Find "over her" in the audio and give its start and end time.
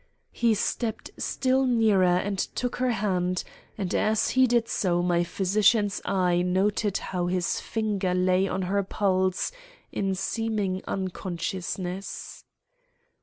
8.49-8.81